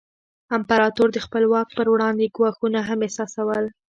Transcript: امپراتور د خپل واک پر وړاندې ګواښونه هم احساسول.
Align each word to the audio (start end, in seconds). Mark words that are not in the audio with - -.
امپراتور 0.57 1.09
د 1.13 1.17
خپل 1.25 1.43
واک 1.53 1.69
پر 1.77 1.87
وړاندې 1.93 2.33
ګواښونه 2.35 2.79
هم 2.87 2.99
احساسول. 3.07 3.65